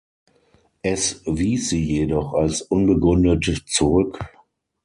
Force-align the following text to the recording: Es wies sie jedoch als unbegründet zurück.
Es 0.81 1.21
wies 1.27 1.69
sie 1.69 1.83
jedoch 1.83 2.33
als 2.33 2.63
unbegründet 2.63 3.65
zurück. 3.67 4.19